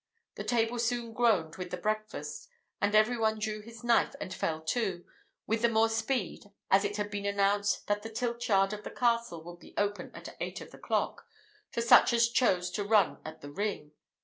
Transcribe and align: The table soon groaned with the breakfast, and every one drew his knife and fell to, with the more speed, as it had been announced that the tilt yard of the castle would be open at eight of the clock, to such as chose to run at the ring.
The 0.33 0.43
table 0.43 0.79
soon 0.79 1.13
groaned 1.13 1.57
with 1.57 1.69
the 1.69 1.77
breakfast, 1.77 2.47
and 2.81 2.95
every 2.95 3.19
one 3.19 3.37
drew 3.37 3.61
his 3.61 3.83
knife 3.83 4.15
and 4.19 4.33
fell 4.33 4.59
to, 4.61 5.05
with 5.45 5.61
the 5.61 5.69
more 5.69 5.89
speed, 5.89 6.45
as 6.71 6.83
it 6.83 6.97
had 6.97 7.11
been 7.11 7.27
announced 7.27 7.85
that 7.85 8.01
the 8.01 8.09
tilt 8.09 8.47
yard 8.47 8.73
of 8.73 8.83
the 8.83 8.89
castle 8.89 9.43
would 9.43 9.59
be 9.59 9.75
open 9.77 10.09
at 10.15 10.35
eight 10.39 10.59
of 10.59 10.71
the 10.71 10.79
clock, 10.79 11.27
to 11.73 11.83
such 11.83 12.13
as 12.13 12.29
chose 12.29 12.71
to 12.71 12.83
run 12.83 13.19
at 13.23 13.41
the 13.41 13.51
ring. 13.51 13.91